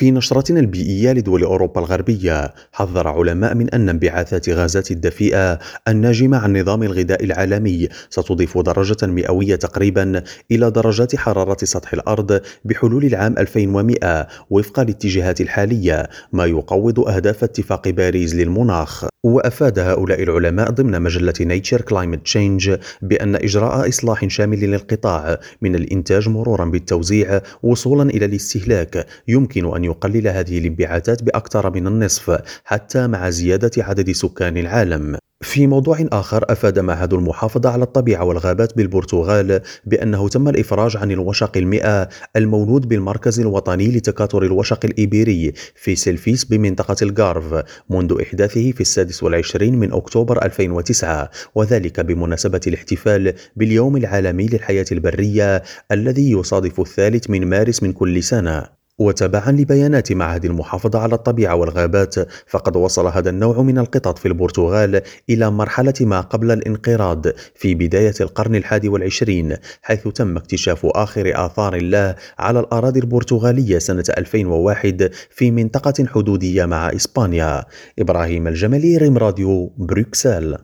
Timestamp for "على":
37.70-37.82, 60.98-61.14, 72.38-72.60